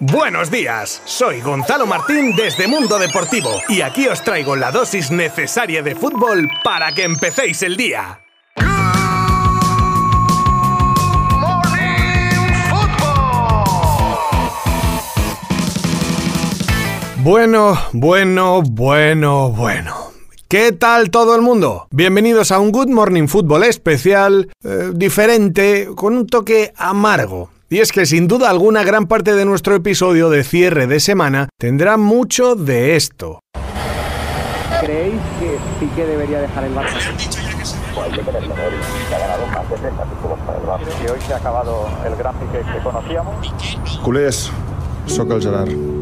Buenos 0.00 0.48
días, 0.48 1.02
soy 1.06 1.40
Gonzalo 1.40 1.84
Martín 1.84 2.36
desde 2.36 2.68
Mundo 2.68 3.00
Deportivo 3.00 3.50
y 3.68 3.80
aquí 3.80 4.06
os 4.06 4.22
traigo 4.22 4.54
la 4.54 4.70
dosis 4.70 5.10
necesaria 5.10 5.82
de 5.82 5.96
fútbol 5.96 6.48
para 6.62 6.92
que 6.92 7.02
empecéis 7.02 7.64
el 7.64 7.76
día. 7.76 8.20
Bueno, 17.16 17.76
bueno, 17.92 18.62
bueno, 18.62 19.50
bueno. 19.50 19.96
¿Qué 20.46 20.70
tal 20.70 21.10
todo 21.10 21.34
el 21.34 21.42
mundo? 21.42 21.88
Bienvenidos 21.90 22.52
a 22.52 22.60
un 22.60 22.70
Good 22.70 22.90
Morning 22.90 23.26
Football 23.26 23.64
especial, 23.64 24.48
eh, 24.62 24.92
diferente, 24.94 25.88
con 25.96 26.16
un 26.16 26.28
toque 26.28 26.72
amargo. 26.76 27.50
Y 27.70 27.80
es 27.80 27.92
que 27.92 28.06
sin 28.06 28.28
duda 28.28 28.48
alguna 28.48 28.82
gran 28.82 29.06
parte 29.06 29.34
de 29.34 29.44
nuestro 29.44 29.74
episodio 29.74 30.30
de 30.30 30.42
cierre 30.42 30.86
de 30.86 31.00
semana 31.00 31.50
tendrá 31.58 31.98
mucho 31.98 32.54
de 32.54 32.96
esto. 32.96 33.40
¿Creéis 34.80 35.20
que 35.38 35.58
Piqué 35.78 36.06
debería 36.06 36.40
dejar 36.40 36.64
el 36.64 36.74
Barça? 36.74 36.94
Pues 37.94 38.06
hay 38.06 38.12
que 38.12 38.22
que 38.22 38.30
ha 38.30 39.18
ganado 39.18 39.46
más 39.48 39.68
de 39.68 39.76
30 39.76 40.02
títulos 40.04 40.38
para 40.46 40.58
el 40.58 40.64
Barça. 40.64 41.04
Que 41.04 41.10
hoy 41.10 41.20
se 41.20 41.34
ha 41.34 41.36
acabado 41.36 41.88
el 42.06 42.16
gran 42.16 42.34
Piqué 42.36 42.60
que 42.72 42.82
conocíamos. 42.82 43.54
Culers, 44.02 44.50
sóc 45.06 45.30
el 45.30 45.42
Gerard. 45.42 45.97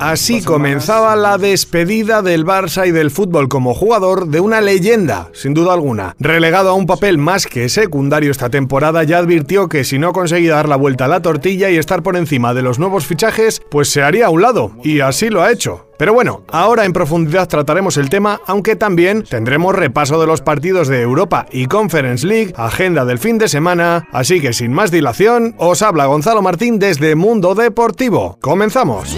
Así 0.00 0.42
comenzaba 0.42 1.14
la 1.14 1.36
despedida 1.36 2.22
del 2.22 2.46
Barça 2.46 2.88
y 2.88 2.90
del 2.90 3.10
fútbol 3.10 3.50
como 3.50 3.74
jugador 3.74 4.28
de 4.28 4.40
una 4.40 4.62
leyenda, 4.62 5.28
sin 5.34 5.52
duda 5.52 5.74
alguna. 5.74 6.16
Relegado 6.18 6.70
a 6.70 6.72
un 6.72 6.86
papel 6.86 7.18
más 7.18 7.46
que 7.46 7.68
secundario 7.68 8.30
esta 8.30 8.48
temporada, 8.48 9.04
ya 9.04 9.18
advirtió 9.18 9.68
que 9.68 9.84
si 9.84 9.98
no 9.98 10.14
conseguía 10.14 10.54
dar 10.54 10.70
la 10.70 10.76
vuelta 10.76 11.04
a 11.04 11.08
la 11.08 11.20
tortilla 11.20 11.68
y 11.68 11.76
estar 11.76 12.02
por 12.02 12.16
encima 12.16 12.54
de 12.54 12.62
los 12.62 12.78
nuevos 12.78 13.04
fichajes, 13.04 13.60
pues 13.70 13.90
se 13.90 14.02
haría 14.02 14.26
a 14.26 14.30
un 14.30 14.40
lado, 14.40 14.72
y 14.82 15.00
así 15.00 15.28
lo 15.28 15.42
ha 15.42 15.52
hecho. 15.52 15.90
Pero 15.98 16.14
bueno, 16.14 16.44
ahora 16.50 16.86
en 16.86 16.94
profundidad 16.94 17.46
trataremos 17.46 17.98
el 17.98 18.08
tema, 18.08 18.40
aunque 18.46 18.74
también 18.74 19.22
tendremos 19.22 19.74
repaso 19.74 20.18
de 20.18 20.26
los 20.26 20.40
partidos 20.40 20.88
de 20.88 21.02
Europa 21.02 21.44
y 21.52 21.66
Conference 21.66 22.26
League, 22.26 22.54
agenda 22.56 23.04
del 23.04 23.18
fin 23.18 23.36
de 23.36 23.48
semana, 23.48 24.08
así 24.12 24.40
que 24.40 24.54
sin 24.54 24.72
más 24.72 24.90
dilación, 24.90 25.54
os 25.58 25.82
habla 25.82 26.06
Gonzalo 26.06 26.40
Martín 26.40 26.78
desde 26.78 27.16
Mundo 27.16 27.54
Deportivo. 27.54 28.38
¡Comenzamos! 28.40 29.14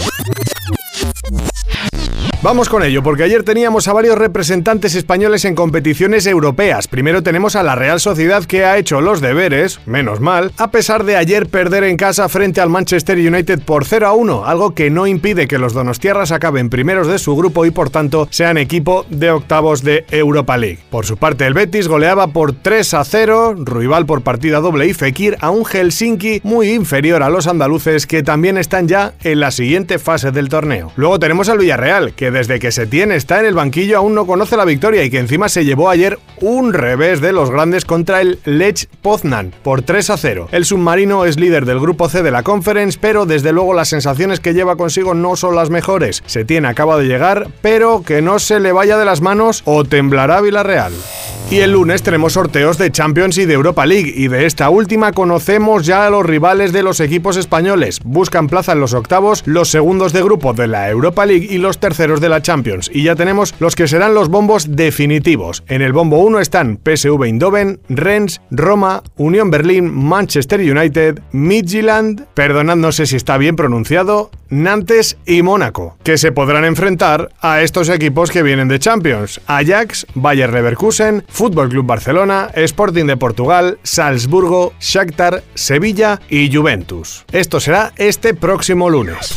Vamos 2.43 2.69
con 2.69 2.83
ello, 2.83 3.05
porque 3.05 3.23
ayer 3.23 3.45
teníamos 3.45 3.87
a 3.87 3.93
varios 3.93 4.19
representantes 4.19 4.97
españoles 4.97 5.45
en 5.45 5.55
competiciones 5.55 6.27
europeas. 6.27 6.89
Primero 6.89 7.23
tenemos 7.23 7.55
a 7.55 7.63
la 7.63 7.77
Real 7.77 8.01
Sociedad 8.01 8.43
que 8.43 8.65
ha 8.65 8.79
hecho 8.79 9.01
los 9.01 9.21
deberes, 9.21 9.79
menos 9.87 10.19
mal, 10.19 10.51
a 10.57 10.73
pesar 10.73 11.05
de 11.05 11.15
ayer 11.15 11.47
perder 11.47 11.85
en 11.85 11.97
casa 11.97 12.29
frente 12.29 12.61
al 12.61 12.69
Manchester 12.69 13.17
United 13.17 13.63
por 13.63 13.85
0 13.85 14.09
a 14.09 14.13
1, 14.15 14.45
algo 14.45 14.75
que 14.75 14.91
no 14.91 15.07
impide 15.07 15.47
que 15.47 15.57
los 15.57 15.73
donostiarras 15.73 16.33
acaben 16.33 16.69
primeros 16.69 17.07
de 17.07 17.21
su 17.21 17.37
grupo 17.37 17.65
y 17.65 17.71
por 17.71 17.91
tanto 17.91 18.27
sean 18.33 18.59
equipo 18.59 19.07
de 19.09 19.31
octavos 19.31 19.85
de 19.85 20.05
Europa 20.11 20.57
League. 20.57 20.81
Por 20.91 21.07
su 21.07 21.19
parte, 21.19 21.47
el 21.47 21.55
Betis 21.55 21.87
goleaba 21.87 22.27
por 22.27 22.55
3 22.55 22.95
a 22.95 23.05
0, 23.05 23.55
rival 23.59 24.05
por 24.05 24.23
partida 24.23 24.59
doble 24.59 24.89
y 24.89 24.95
Fekir 24.95 25.37
a 25.41 25.51
un 25.51 25.65
Helsinki 25.65 26.41
muy 26.43 26.73
inferior 26.73 27.23
a 27.23 27.31
los 27.31 27.47
andaluces 27.47 28.09
que 28.09 28.25
también 28.25 28.59
están 28.59 28.89
ya 28.89 29.15
en 29.23 29.39
la 29.39 29.53
siguiente 29.53 30.01
fase 30.01 30.33
del 30.33 30.49
torneo. 30.49 30.91
Luego 30.97 31.21
tenemos 31.21 31.49
al 31.49 31.59
Villarreal, 31.59 32.15
que 32.15 32.32
desde 32.33 32.59
que 32.59 32.73
Setién 32.73 33.13
está 33.13 33.39
en 33.41 33.47
el 33.47 33.55
banquillo 33.55 33.99
aún 33.99 34.15
no 34.15 34.27
conoce 34.27 34.57
la 34.57 34.65
victoria 34.65 35.05
y 35.05 35.11
que 35.11 35.19
encima 35.19 35.49
se 35.49 35.65
llevó 35.65 35.91
ayer 35.91 36.19
un 36.41 36.73
revés 36.73 37.21
de 37.21 37.33
los 37.33 37.51
grandes 37.51 37.85
contra 37.85 38.21
el 38.21 38.39
Lech 38.45 38.89
Poznan 39.01 39.53
por 39.63 39.83
3 39.83 40.11
a 40.11 40.17
0. 40.17 40.49
El 40.51 40.65
submarino 40.65 41.25
es 41.25 41.39
líder 41.39 41.67
del 41.67 41.81
grupo 41.81 42.09
C 42.09 42.23
de 42.23 42.31
la 42.31 42.43
Conference, 42.43 42.99
pero 43.01 43.27
desde 43.27 43.53
luego 43.53 43.75
las 43.75 43.89
sensaciones 43.89 44.41
que 44.41 44.55
lleva 44.55 44.77
consigo 44.77 45.15
no 45.15 45.37
son 45.37 45.55
las 45.55 45.71
mejores. 45.71 46.23
Setién 46.27 46.67
acaba 46.67 46.99
de 46.99 47.07
llegar, 47.07 47.49
pero 47.61 48.03
que 48.03 48.23
no 48.23 48.39
se 48.39 48.61
le 48.61 48.73
vaya 48.73 48.99
de 48.99 49.05
las 49.05 49.21
manos 49.21 49.63
o 49.65 49.85
temblará 49.85 50.41
Villarreal. 50.41 50.93
Y 51.53 51.61
el 51.61 51.73
lunes 51.73 52.03
tenemos 52.03 52.33
sorteos 52.33 52.79
de 52.79 52.91
Champions 52.91 53.37
y 53.37 53.45
de 53.45 53.53
Europa 53.53 53.85
League, 53.85 54.11
y 54.17 54.29
de 54.29 54.47
esta 54.47 54.71
última 54.71 55.13
conocemos 55.13 55.85
ya 55.85 56.07
a 56.07 56.09
los 56.09 56.25
rivales 56.25 56.73
de 56.73 56.83
los 56.83 56.99
equipos 56.99 57.37
españoles. 57.37 58.01
Buscan 58.03 58.47
plaza 58.47 58.73
en 58.73 58.81
los 58.81 58.95
octavos, 58.95 59.43
los 59.45 59.69
segundos 59.69 60.15
de 60.15 60.23
grupo 60.23 60.55
de 60.55 60.67
la 60.67 60.89
Europa 60.89 61.27
League 61.27 61.47
y 61.51 61.59
los 61.59 61.77
terceros 61.77 62.23
de 62.23 62.31
la 62.31 62.41
Champions. 62.41 62.91
Y 62.91 63.03
ya 63.03 63.17
tenemos 63.17 63.55
los 63.59 63.77
que 63.77 63.87
serán 63.87 64.15
los 64.15 64.31
bombos 64.31 64.75
definitivos. 64.75 65.63
En 65.67 65.83
el 65.83 65.93
bombo 65.93 66.21
1 66.21 66.41
están 66.41 66.81
PSV 66.83 67.23
Eindhoven, 67.23 67.81
Rennes, 67.91 68.41
Roma, 68.51 69.03
Unión 69.19 69.51
Berlín, 69.51 69.93
Manchester 69.93 70.59
United, 70.59 71.21
Midtjylland, 71.33 72.29
perdonad 72.33 72.77
no 72.77 72.93
sé 72.93 73.05
si 73.05 73.17
está 73.17 73.37
bien 73.37 73.57
pronunciado, 73.57 74.31
Nantes 74.53 75.17
y 75.25 75.41
Mónaco, 75.41 75.97
que 76.05 76.19
se 76.19 76.31
podrán 76.31 76.67
enfrentar 76.67 77.31
a 77.41 77.63
estos 77.63 77.89
equipos 77.89 78.31
que 78.31 78.43
vienen 78.43 78.69
de 78.69 78.79
Champions. 78.79 79.41
Ajax, 79.47 80.07
Bayer 80.15 80.53
Leverkusen, 80.53 81.25
Fútbol 81.27 81.71
Club 81.71 81.87
Barcelona, 81.87 82.51
Sporting 82.55 83.07
de 83.07 83.17
Portugal, 83.17 83.79
Salzburgo, 83.83 84.75
Shakhtar, 84.79 85.43
Sevilla 85.55 86.21
y 86.29 86.55
Juventus. 86.55 87.25
Esto 87.33 87.61
será 87.61 87.95
este 87.97 88.35
próximo 88.35 88.91
lunes. 88.91 89.35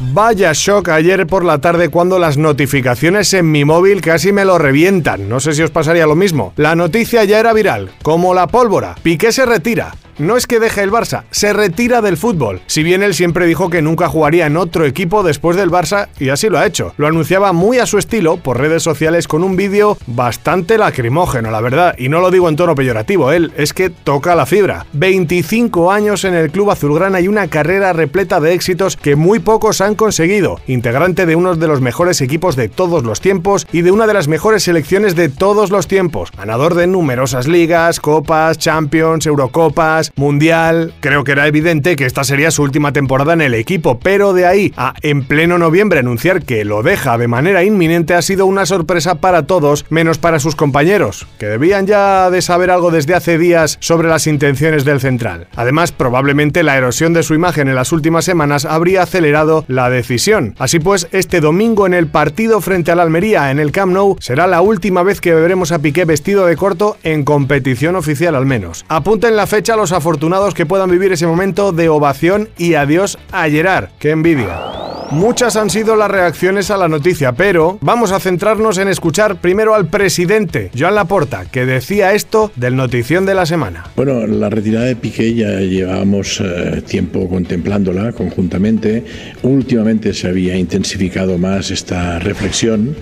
Vaya 0.00 0.52
shock 0.52 0.90
ayer 0.90 1.26
por 1.26 1.46
la 1.46 1.62
tarde 1.62 1.88
cuando 1.88 2.18
las 2.18 2.36
notificaciones 2.36 3.32
en 3.32 3.50
mi 3.50 3.64
móvil 3.64 4.02
casi 4.02 4.32
me 4.32 4.44
lo 4.44 4.58
revientan. 4.58 5.30
No 5.30 5.40
sé 5.40 5.54
si 5.54 5.62
os 5.62 5.70
pasaría 5.70 6.06
lo 6.06 6.14
mismo. 6.14 6.52
La 6.56 6.76
noticia 6.76 7.24
ya 7.24 7.40
era 7.40 7.54
viral, 7.54 7.90
como 8.02 8.34
la 8.34 8.46
pólvora. 8.46 8.96
Piqué 9.02 9.32
se 9.32 9.46
retira. 9.46 9.94
No 10.18 10.36
es 10.36 10.48
que 10.48 10.58
deje 10.58 10.82
el 10.82 10.90
Barça, 10.90 11.22
se 11.30 11.52
retira 11.52 12.02
del 12.02 12.16
fútbol. 12.16 12.60
Si 12.66 12.82
bien 12.82 13.04
él 13.04 13.14
siempre 13.14 13.46
dijo 13.46 13.70
que 13.70 13.82
nunca 13.82 14.08
jugaría 14.08 14.46
en 14.46 14.56
otro 14.56 14.84
equipo 14.84 15.22
después 15.22 15.56
del 15.56 15.70
Barça, 15.70 16.08
y 16.18 16.30
así 16.30 16.48
lo 16.48 16.58
ha 16.58 16.66
hecho. 16.66 16.92
Lo 16.96 17.06
anunciaba 17.06 17.52
muy 17.52 17.78
a 17.78 17.86
su 17.86 17.98
estilo 17.98 18.36
por 18.36 18.58
redes 18.58 18.82
sociales 18.82 19.28
con 19.28 19.44
un 19.44 19.54
vídeo 19.54 19.96
bastante 20.08 20.76
lacrimógeno, 20.76 21.52
la 21.52 21.60
verdad, 21.60 21.94
y 21.96 22.08
no 22.08 22.20
lo 22.20 22.32
digo 22.32 22.48
en 22.48 22.56
tono 22.56 22.74
peyorativo, 22.74 23.30
él 23.30 23.52
es 23.56 23.72
que 23.72 23.90
toca 23.90 24.34
la 24.34 24.44
fibra. 24.44 24.86
25 24.92 25.92
años 25.92 26.24
en 26.24 26.34
el 26.34 26.50
club 26.50 26.72
azulgrana 26.72 27.20
y 27.20 27.28
una 27.28 27.46
carrera 27.46 27.92
repleta 27.92 28.40
de 28.40 28.54
éxitos 28.54 28.96
que 28.96 29.14
muy 29.14 29.38
pocos 29.38 29.80
han 29.80 29.94
conseguido. 29.94 30.58
Integrante 30.66 31.26
de 31.26 31.36
uno 31.36 31.54
de 31.54 31.68
los 31.68 31.80
mejores 31.80 32.20
equipos 32.20 32.56
de 32.56 32.68
todos 32.68 33.04
los 33.04 33.20
tiempos 33.20 33.68
y 33.70 33.82
de 33.82 33.92
una 33.92 34.08
de 34.08 34.14
las 34.14 34.26
mejores 34.26 34.64
selecciones 34.64 35.14
de 35.14 35.28
todos 35.28 35.70
los 35.70 35.86
tiempos. 35.86 36.32
Ganador 36.36 36.74
de 36.74 36.88
numerosas 36.88 37.46
ligas, 37.46 38.00
copas, 38.00 38.58
champions, 38.58 39.24
eurocopas, 39.24 40.07
mundial. 40.16 40.94
Creo 41.00 41.24
que 41.24 41.32
era 41.32 41.46
evidente 41.46 41.96
que 41.96 42.06
esta 42.06 42.24
sería 42.24 42.50
su 42.50 42.62
última 42.62 42.92
temporada 42.92 43.32
en 43.32 43.40
el 43.40 43.54
equipo, 43.54 43.98
pero 44.00 44.32
de 44.32 44.46
ahí 44.46 44.72
a 44.76 44.94
en 45.02 45.24
pleno 45.24 45.58
noviembre 45.58 46.00
anunciar 46.00 46.42
que 46.42 46.64
lo 46.64 46.82
deja 46.82 47.18
de 47.18 47.28
manera 47.28 47.64
inminente 47.64 48.14
ha 48.14 48.22
sido 48.22 48.46
una 48.46 48.66
sorpresa 48.66 49.16
para 49.16 49.46
todos, 49.46 49.86
menos 49.90 50.18
para 50.18 50.40
sus 50.40 50.56
compañeros, 50.56 51.26
que 51.38 51.46
debían 51.46 51.86
ya 51.86 52.30
de 52.30 52.42
saber 52.42 52.70
algo 52.70 52.90
desde 52.90 53.14
hace 53.14 53.38
días 53.38 53.76
sobre 53.80 54.08
las 54.08 54.26
intenciones 54.26 54.84
del 54.84 55.00
central. 55.00 55.48
Además, 55.56 55.92
probablemente 55.92 56.62
la 56.62 56.76
erosión 56.76 57.12
de 57.12 57.22
su 57.22 57.34
imagen 57.34 57.68
en 57.68 57.74
las 57.74 57.92
últimas 57.92 58.24
semanas 58.24 58.64
habría 58.64 59.02
acelerado 59.02 59.64
la 59.68 59.90
decisión. 59.90 60.54
Así 60.58 60.78
pues, 60.78 61.08
este 61.12 61.40
domingo 61.40 61.86
en 61.86 61.94
el 61.94 62.06
partido 62.06 62.60
frente 62.60 62.90
al 62.90 63.00
Almería 63.00 63.50
en 63.50 63.58
el 63.58 63.72
Camp 63.72 63.92
Nou 63.92 64.16
será 64.20 64.46
la 64.46 64.60
última 64.60 65.02
vez 65.02 65.20
que 65.20 65.34
veremos 65.34 65.72
a 65.72 65.78
Piqué 65.78 66.04
vestido 66.04 66.46
de 66.46 66.56
corto 66.56 66.96
en 67.02 67.24
competición 67.24 67.96
oficial 67.96 68.34
al 68.34 68.46
menos. 68.46 68.84
Apunten 68.88 69.36
la 69.36 69.46
fecha 69.46 69.76
los 69.76 69.92
afortunados 69.98 70.54
que 70.54 70.66
puedan 70.66 70.90
vivir 70.90 71.12
ese 71.12 71.26
momento 71.26 71.72
de 71.72 71.88
ovación 71.88 72.48
y 72.56 72.74
adiós 72.74 73.18
a 73.30 73.48
Gerard. 73.48 73.90
¡Qué 73.98 74.10
envidia! 74.10 74.78
Muchas 75.10 75.56
han 75.56 75.70
sido 75.70 75.96
las 75.96 76.10
reacciones 76.10 76.70
a 76.70 76.76
la 76.76 76.86
noticia, 76.86 77.32
pero 77.32 77.78
vamos 77.80 78.12
a 78.12 78.20
centrarnos 78.20 78.76
en 78.76 78.88
escuchar 78.88 79.40
primero 79.40 79.74
al 79.74 79.88
presidente, 79.88 80.70
Joan 80.78 80.96
Laporta, 80.96 81.46
que 81.50 81.64
decía 81.64 82.12
esto 82.12 82.52
del 82.56 82.76
notición 82.76 83.24
de 83.24 83.34
la 83.34 83.46
semana. 83.46 83.84
Bueno, 83.96 84.26
la 84.26 84.50
retirada 84.50 84.84
de 84.84 84.96
Piqué 84.96 85.34
ya 85.34 85.60
llevábamos 85.60 86.42
eh, 86.44 86.82
tiempo 86.86 87.26
contemplándola 87.26 88.12
conjuntamente. 88.12 89.02
Últimamente 89.42 90.12
se 90.12 90.28
había 90.28 90.56
intensificado 90.56 91.38
más 91.38 91.70
esta 91.70 92.18
reflexión. 92.18 92.94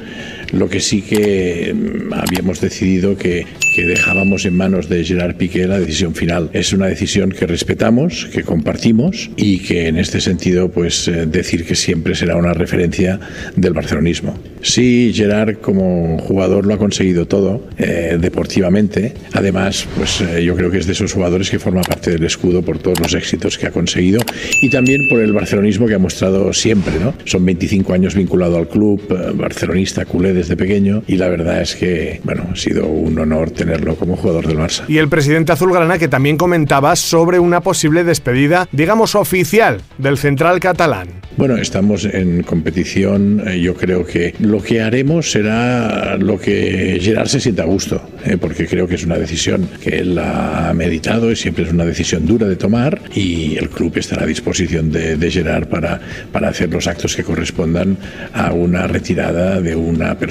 Lo 0.52 0.68
que 0.68 0.80
sí 0.80 1.02
que 1.02 1.74
mm, 1.74 2.12
habíamos 2.12 2.60
decidido 2.60 3.16
que, 3.16 3.46
dejábamos 3.76 4.46
en 4.46 4.56
manos 4.56 4.88
de 4.88 5.04
Gerard 5.04 5.36
Piqué 5.36 5.66
la 5.66 5.78
decisión 5.78 6.14
final. 6.14 6.48
Es 6.54 6.72
una 6.72 6.86
decisión 6.86 7.30
que 7.30 7.46
respetamos, 7.46 8.26
que 8.32 8.42
compartimos 8.42 9.30
y 9.36 9.58
que 9.58 9.88
en 9.88 9.98
este 9.98 10.22
sentido, 10.22 10.70
pues 10.70 11.08
eh, 11.08 11.26
decir 11.26 11.66
que 11.66 11.74
siempre 11.74 12.14
será 12.14 12.36
una 12.36 12.54
referencia 12.54 13.20
del 13.54 13.74
barcelonismo. 13.74 14.38
Sí, 14.62 15.12
Gerard 15.14 15.58
como 15.58 16.18
jugador 16.20 16.64
lo 16.64 16.72
ha 16.72 16.78
conseguido 16.78 17.26
todo 17.26 17.68
eh, 17.76 18.16
deportivamente. 18.18 19.12
Además, 19.34 19.86
pues 19.94 20.22
eh, 20.22 20.42
yo 20.42 20.56
creo 20.56 20.70
que 20.70 20.78
es 20.78 20.86
de 20.86 20.92
esos 20.92 21.12
jugadores 21.12 21.50
que 21.50 21.58
forma 21.58 21.82
parte 21.82 22.12
del 22.12 22.24
escudo 22.24 22.62
por 22.62 22.78
todos 22.78 22.98
los 22.98 23.12
éxitos 23.12 23.58
que 23.58 23.66
ha 23.66 23.70
conseguido 23.70 24.22
y 24.62 24.70
también 24.70 25.06
por 25.10 25.20
el 25.20 25.34
barcelonismo 25.34 25.86
que 25.86 25.94
ha 25.94 25.98
mostrado 25.98 26.50
siempre. 26.54 26.94
Son 27.26 27.44
25 27.44 27.92
años 27.92 28.14
vinculado 28.14 28.56
al 28.56 28.68
club, 28.68 29.02
barcelonista, 29.34 30.06
culé 30.06 30.32
desde 30.36 30.56
pequeño 30.56 31.02
y 31.06 31.16
la 31.16 31.28
verdad 31.28 31.60
es 31.60 31.74
que, 31.74 32.20
bueno, 32.24 32.46
ha 32.52 32.56
sido 32.56 32.86
un 32.86 33.18
honor 33.18 33.50
tenerlo 33.50 33.96
como 33.96 34.16
jugador 34.16 34.46
del 34.46 34.58
Barça. 34.58 34.84
Y 34.88 34.98
el 34.98 35.08
presidente 35.08 35.52
azulgrana 35.52 35.98
que 35.98 36.08
también 36.08 36.36
comentaba 36.36 36.94
sobre 36.94 37.38
una 37.38 37.60
posible 37.60 38.04
despedida, 38.04 38.68
digamos, 38.72 39.14
oficial 39.14 39.80
del 39.98 40.18
central 40.18 40.60
catalán. 40.60 41.08
Bueno, 41.36 41.56
estamos 41.56 42.06
en 42.06 42.42
competición. 42.42 43.42
Eh, 43.46 43.60
yo 43.60 43.74
creo 43.74 44.06
que 44.06 44.34
lo 44.40 44.62
que 44.62 44.80
haremos 44.80 45.30
será 45.30 46.16
lo 46.16 46.38
que 46.38 46.98
Gerard 47.00 47.28
se 47.28 47.40
sienta 47.40 47.62
a 47.62 47.66
gusto, 47.66 48.00
eh, 48.24 48.38
porque 48.38 48.66
creo 48.66 48.86
que 48.86 48.94
es 48.94 49.04
una 49.04 49.18
decisión 49.18 49.68
que 49.82 49.98
él 49.98 50.18
ha 50.18 50.72
meditado 50.74 51.30
y 51.30 51.36
siempre 51.36 51.64
es 51.64 51.72
una 51.72 51.84
decisión 51.84 52.26
dura 52.26 52.46
de 52.46 52.56
tomar 52.56 53.00
y 53.14 53.56
el 53.56 53.68
club 53.68 53.92
estará 53.96 54.22
a 54.22 54.26
disposición 54.26 54.90
de, 54.90 55.16
de 55.16 55.30
Gerard 55.30 55.68
para, 55.68 56.00
para 56.32 56.48
hacer 56.48 56.70
los 56.70 56.86
actos 56.86 57.14
que 57.14 57.22
correspondan 57.22 57.98
a 58.32 58.52
una 58.52 58.86
retirada 58.86 59.60
de 59.60 59.76
una 59.76 60.14
persona 60.14 60.25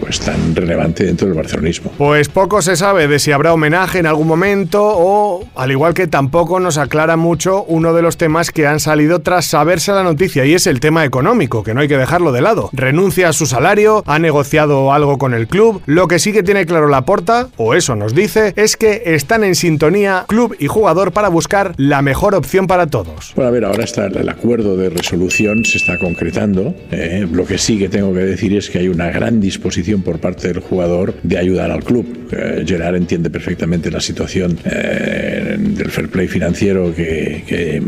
pues 0.00 0.20
tan 0.20 0.54
relevante 0.54 1.04
dentro 1.04 1.26
del 1.26 1.36
barcelonismo. 1.36 1.92
Pues 1.98 2.28
poco 2.28 2.62
se 2.62 2.76
sabe 2.76 3.08
de 3.08 3.18
si 3.18 3.32
habrá 3.32 3.52
homenaje 3.52 3.98
en 3.98 4.06
algún 4.06 4.26
momento 4.26 4.82
o, 4.82 5.44
al 5.54 5.70
igual 5.70 5.94
que 5.94 6.06
tampoco 6.06 6.60
nos 6.60 6.78
aclara 6.78 7.16
mucho 7.16 7.64
uno 7.64 7.94
de 7.94 8.02
los 8.02 8.16
temas 8.16 8.50
que 8.50 8.66
han 8.66 8.80
salido 8.80 9.20
tras 9.20 9.46
saberse 9.46 9.92
la 9.92 10.02
noticia 10.02 10.44
y 10.44 10.54
es 10.54 10.66
el 10.66 10.80
tema 10.80 11.04
económico, 11.04 11.62
que 11.62 11.74
no 11.74 11.80
hay 11.80 11.88
que 11.88 11.96
dejarlo 11.96 12.32
de 12.32 12.42
lado. 12.42 12.70
Renuncia 12.72 13.28
a 13.28 13.32
su 13.32 13.46
salario, 13.46 14.02
ha 14.06 14.18
negociado 14.18 14.92
algo 14.92 15.18
con 15.18 15.34
el 15.34 15.46
club, 15.48 15.82
lo 15.86 16.08
que 16.08 16.18
sí 16.18 16.32
que 16.32 16.42
tiene 16.42 16.66
claro 16.66 16.88
la 16.88 17.02
porta, 17.02 17.48
o 17.56 17.74
eso 17.74 17.96
nos 17.96 18.14
dice, 18.14 18.52
es 18.56 18.76
que 18.76 19.02
están 19.06 19.44
en 19.44 19.54
sintonía 19.54 20.24
club 20.28 20.56
y 20.58 20.66
jugador 20.66 21.12
para 21.12 21.28
buscar 21.28 21.74
la 21.76 22.02
mejor 22.02 22.34
opción 22.34 22.66
para 22.66 22.86
todos. 22.86 23.32
Bueno, 23.34 23.48
a 23.48 23.52
ver, 23.52 23.64
ahora 23.64 23.84
está 23.84 24.06
el 24.06 24.28
acuerdo 24.28 24.76
de 24.76 24.90
resolución, 24.90 25.64
se 25.64 25.78
está 25.78 25.98
concretando. 25.98 26.74
eh, 26.90 27.26
lo 27.30 27.44
que 27.44 27.58
sí 27.58 27.78
que 27.78 27.88
tengo 27.88 28.12
que 28.12 28.20
decir 28.20 28.56
es 28.56 28.70
que 28.70 28.78
hay 28.78 28.88
una 28.88 29.10
gran 29.10 29.37
disposición 29.40 30.02
por 30.02 30.18
parte 30.18 30.48
del 30.48 30.60
jugador 30.60 31.14
de 31.22 31.38
ayudar 31.38 31.70
al 31.70 31.84
club. 31.84 32.28
Eh, 32.30 32.64
Gerard 32.66 32.96
entiende 32.96 33.30
perfectamente 33.30 33.90
la 33.90 34.00
situación 34.00 34.58
eh, 34.64 35.56
del 35.58 35.90
fair 35.90 36.08
play 36.08 36.28
financiero 36.28 36.94
que, 36.94 37.44
que, 37.46 37.82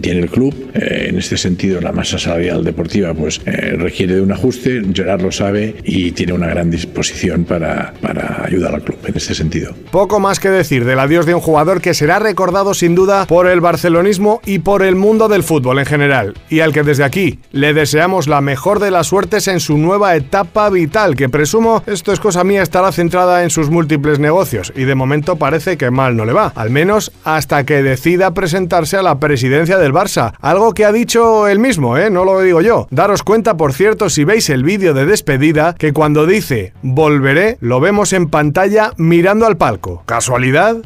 tiene 0.00 0.20
el 0.20 0.30
club. 0.30 0.54
Eh, 0.74 1.06
en 1.08 1.18
este 1.18 1.36
sentido, 1.36 1.80
la 1.80 1.92
masa 1.92 2.18
salarial 2.18 2.64
deportiva 2.64 3.14
pues 3.14 3.40
eh, 3.46 3.76
requiere 3.76 4.16
de 4.16 4.20
un 4.20 4.32
ajuste. 4.32 4.82
Gerard 4.92 5.22
lo 5.22 5.32
sabe 5.32 5.76
y 5.84 6.12
tiene 6.12 6.32
una 6.32 6.48
gran 6.48 6.70
disposición 6.70 7.44
para, 7.44 7.92
para 8.00 8.44
ayudar 8.44 8.74
al 8.74 8.82
club 8.82 8.98
en 9.06 9.16
este 9.16 9.34
sentido. 9.34 9.74
Poco 9.90 10.20
más 10.20 10.40
que 10.40 10.50
decir 10.50 10.84
del 10.84 10.98
adiós 10.98 11.26
de 11.26 11.34
un 11.34 11.40
jugador 11.40 11.80
que 11.80 11.94
será 11.94 12.18
recordado 12.18 12.74
sin 12.74 12.94
duda 12.94 13.26
por 13.26 13.46
el 13.46 13.60
barcelonismo 13.60 14.40
y 14.44 14.60
por 14.60 14.82
el 14.82 14.96
mundo 14.96 15.28
del 15.28 15.42
fútbol 15.42 15.78
en 15.78 15.86
general, 15.86 16.34
y 16.48 16.60
al 16.60 16.72
que 16.72 16.82
desde 16.82 17.04
aquí 17.04 17.38
le 17.52 17.74
deseamos 17.74 18.28
la 18.28 18.40
mejor 18.40 18.78
de 18.78 18.90
las 18.90 19.08
suertes 19.08 19.48
en 19.48 19.60
su 19.60 19.78
nueva 19.78 20.16
etapa 20.16 20.70
vital, 20.70 21.16
que 21.16 21.28
presumo, 21.28 21.82
esto 21.86 22.12
es 22.12 22.20
cosa 22.20 22.44
mía, 22.44 22.62
estará 22.62 22.92
centrada 22.92 23.42
en 23.42 23.50
sus 23.50 23.70
múltiples 23.70 24.18
negocios, 24.18 24.72
y 24.76 24.84
de 24.84 24.94
momento 24.94 25.36
parece 25.36 25.76
que 25.76 25.90
mal 25.90 26.16
no 26.16 26.24
le 26.24 26.32
va, 26.32 26.52
al 26.54 26.70
menos 26.70 27.12
hasta 27.24 27.64
que 27.64 27.82
decida 27.82 28.34
presentarse 28.34 28.96
a 28.96 29.02
la 29.02 29.18
presidencia 29.18 29.78
del 29.80 29.92
Barça, 29.92 30.34
algo 30.40 30.72
que 30.72 30.84
ha 30.84 30.92
dicho 30.92 31.48
él 31.48 31.58
mismo, 31.58 31.96
¿eh? 31.96 32.10
no 32.10 32.24
lo 32.24 32.40
digo 32.40 32.60
yo. 32.60 32.86
Daros 32.90 33.22
cuenta, 33.22 33.56
por 33.56 33.72
cierto, 33.72 34.10
si 34.10 34.24
veis 34.24 34.48
el 34.50 34.62
vídeo 34.62 34.94
de 34.94 35.06
despedida, 35.06 35.74
que 35.74 35.92
cuando 35.92 36.26
dice 36.26 36.72
volveré, 36.82 37.58
lo 37.60 37.80
vemos 37.80 38.12
en 38.12 38.28
pantalla 38.28 38.92
mirando 38.96 39.46
al 39.46 39.56
palco. 39.56 40.02
¿Casualidad? 40.06 40.76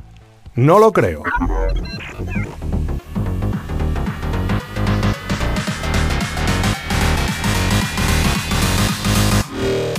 No 0.54 0.78
lo 0.78 0.92
creo. 0.92 1.22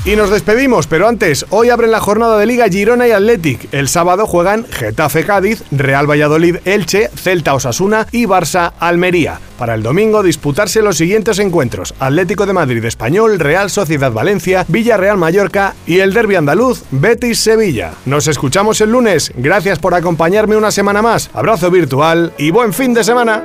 Y 0.05 0.15
nos 0.15 0.29
despedimos, 0.29 0.85
pero 0.85 1.07
antes, 1.07 1.47
hoy 1.49 1.71
abren 1.71 1.89
la 1.89 1.99
jornada 1.99 2.37
de 2.37 2.45
Liga 2.45 2.67
Girona 2.69 3.07
y 3.07 3.11
Athletic. 3.11 3.73
El 3.73 3.87
sábado 3.87 4.27
juegan 4.27 4.63
Getafe 4.69 5.25
Cádiz, 5.25 5.63
Real 5.71 6.07
Valladolid 6.07 6.57
Elche, 6.63 7.09
Celta 7.15 7.55
Osasuna 7.55 8.05
y 8.11 8.27
Barça 8.27 8.73
Almería. 8.79 9.39
Para 9.57 9.73
el 9.73 9.81
domingo 9.81 10.21
disputarse 10.21 10.83
los 10.83 10.97
siguientes 10.97 11.39
encuentros: 11.39 11.95
Atlético 11.99 12.45
de 12.45 12.53
Madrid 12.53 12.85
Español, 12.85 13.39
Real 13.39 13.71
Sociedad 13.71 14.11
Valencia, 14.11 14.63
Villarreal 14.67 15.17
Mallorca 15.17 15.73
y 15.87 15.97
el 15.97 16.13
derbi 16.13 16.35
andaluz 16.35 16.83
Betis 16.91 17.39
Sevilla. 17.39 17.93
Nos 18.05 18.27
escuchamos 18.27 18.81
el 18.81 18.91
lunes. 18.91 19.31
Gracias 19.35 19.79
por 19.79 19.95
acompañarme 19.95 20.55
una 20.55 20.69
semana 20.69 21.01
más. 21.01 21.31
Abrazo 21.33 21.71
virtual 21.71 22.31
y 22.37 22.51
buen 22.51 22.73
fin 22.73 22.93
de 22.93 23.03
semana. 23.03 23.43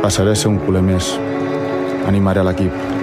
Passaré 0.00 0.30
a 0.30 0.34
ser 0.34 0.48
un 0.48 0.56
culer 0.64 0.80
més. 0.80 1.18
Animaré 2.08 2.40
l'equip 2.46 2.97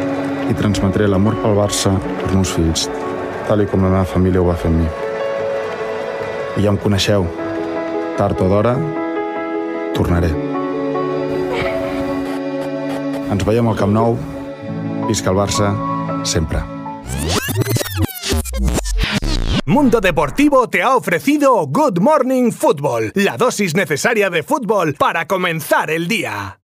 i 0.49 0.53
transmetré 0.53 1.07
l'amor 1.09 1.37
pel 1.41 1.55
Barça 1.57 1.93
als 1.95 2.33
meus 2.33 2.51
fills, 2.53 2.85
tal 3.47 3.63
i 3.63 3.67
com 3.69 3.83
la 3.83 3.91
meva 3.91 4.05
família 4.09 4.41
ho 4.41 4.47
va 4.49 4.57
fer 4.59 4.71
amb 4.71 4.83
mi. 4.83 4.89
I 6.55 6.65
ja 6.65 6.71
em 6.71 6.79
coneixeu. 6.79 7.25
Tard 8.15 8.39
o 8.39 8.47
d'hora, 8.47 8.75
tornaré. 9.95 10.29
Ens 13.33 13.43
veiem 13.43 13.67
al 13.67 13.75
Camp 13.75 13.91
Nou. 13.91 14.15
Visca 15.09 15.33
el 15.33 15.41
Barça, 15.41 15.73
sempre. 16.23 16.63
Mundo 19.65 19.99
Deportivo 19.99 20.69
te 20.69 20.83
ha 20.83 20.95
ofrecido 20.95 21.65
Good 21.67 21.99
Morning 21.99 22.51
Football, 22.51 23.11
la 23.15 23.35
dosis 23.35 23.75
necesaria 23.75 24.29
de 24.29 24.43
fútbol 24.43 24.93
para 24.93 25.25
comenzar 25.25 25.89
el 25.89 26.07
día. 26.07 26.53